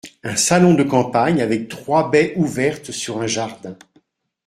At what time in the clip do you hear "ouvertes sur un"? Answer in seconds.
2.35-3.27